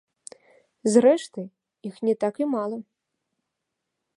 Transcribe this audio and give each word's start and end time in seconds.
Зрэшты, 0.93 1.41
іх 1.89 1.95
не 2.09 2.15
так 2.25 2.35
і 2.45 2.51
мала. 2.55 2.77